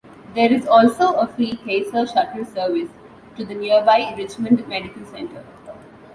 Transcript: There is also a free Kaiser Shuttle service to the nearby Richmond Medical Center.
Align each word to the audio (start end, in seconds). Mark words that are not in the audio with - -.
There 0.33 0.51
is 0.51 0.65
also 0.65 1.11
a 1.13 1.27
free 1.27 1.57
Kaiser 1.57 2.07
Shuttle 2.07 2.43
service 2.43 2.89
to 3.37 3.45
the 3.45 3.53
nearby 3.53 4.11
Richmond 4.17 4.67
Medical 4.67 5.05
Center. 5.05 5.43